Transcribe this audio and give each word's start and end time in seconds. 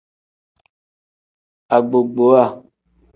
Agbogbowa. 1.75 2.43